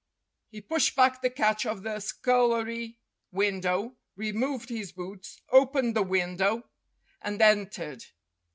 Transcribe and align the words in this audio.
He 0.49 0.61
pushed 0.61 0.95
back 0.95 1.21
the 1.21 1.29
catch 1.29 1.63
of 1.63 1.83
the 1.83 1.99
scullery 1.99 2.97
window, 3.31 3.97
removed 4.15 4.69
his 4.69 4.91
boots, 4.91 5.43
opened 5.51 5.95
the 5.95 6.01
window, 6.01 6.63
and 7.21 7.39
entered. 7.39 8.03